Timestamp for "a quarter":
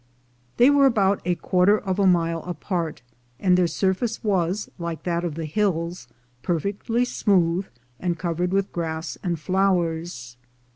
1.25-1.77